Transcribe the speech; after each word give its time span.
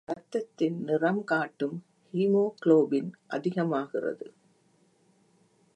இரத்தத்தின் 0.07 0.77
நிறம் 0.79 1.23
காட்டும் 1.23 1.83
ஹீமோகுளோபின் 2.13 3.11
அதிகமாகிறது. 3.27 4.27